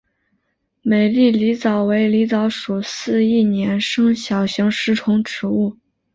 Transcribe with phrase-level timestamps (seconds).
[0.81, 5.77] 美丽狸藻为狸藻属似一年生小型食虫植物。